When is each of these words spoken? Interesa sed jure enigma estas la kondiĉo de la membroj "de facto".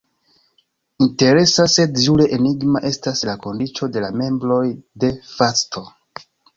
Interesa 1.07 1.65
sed 1.75 2.01
jure 2.05 2.27
enigma 2.39 2.83
estas 2.91 3.23
la 3.31 3.39
kondiĉo 3.47 3.93
de 3.95 4.07
la 4.09 4.13
membroj 4.25 4.61
"de 5.05 5.17
facto". 5.39 5.91